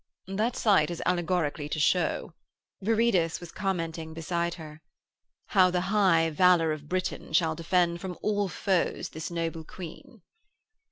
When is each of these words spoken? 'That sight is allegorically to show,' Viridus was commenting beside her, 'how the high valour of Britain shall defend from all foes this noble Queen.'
'That 0.25 0.55
sight 0.55 0.89
is 0.89 0.99
allegorically 1.05 1.69
to 1.69 1.79
show,' 1.79 2.33
Viridus 2.83 3.39
was 3.39 3.51
commenting 3.51 4.15
beside 4.15 4.55
her, 4.55 4.81
'how 5.49 5.69
the 5.69 5.93
high 5.93 6.31
valour 6.31 6.71
of 6.71 6.89
Britain 6.89 7.31
shall 7.33 7.53
defend 7.53 8.01
from 8.01 8.17
all 8.23 8.47
foes 8.49 9.09
this 9.09 9.29
noble 9.29 9.63
Queen.' 9.63 10.23